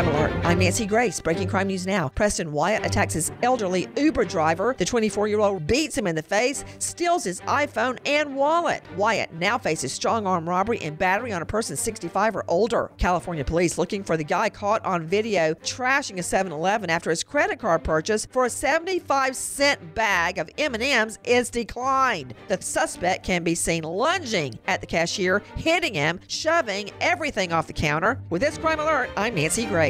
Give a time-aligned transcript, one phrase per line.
[0.00, 0.46] Crime Alert.
[0.46, 1.20] I'm Nancy Grace.
[1.20, 2.08] Breaking crime news now.
[2.08, 4.74] Preston Wyatt attacks his elderly Uber driver.
[4.78, 8.82] The 24 year old beats him in the face, steals his iPhone and wallet.
[8.96, 12.90] Wyatt now faces strong arm robbery and battery on a person 65 or older.
[12.96, 17.58] California police looking for the guy caught on video trashing a 7-Eleven after his credit
[17.58, 22.32] card purchase for a 75 cent bag of M&Ms is declined.
[22.48, 27.74] The suspect can be seen lunging at the cashier, hitting him, shoving everything off the
[27.74, 28.18] counter.
[28.30, 29.89] With this crime alert, I'm Nancy Grace.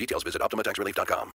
[0.00, 1.30] Details, visit OptimaTaxRelief.com.